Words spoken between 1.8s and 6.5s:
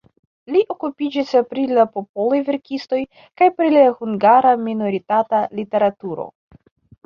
popolaj verkistoj kaj pri la hungara minoritata literaturo.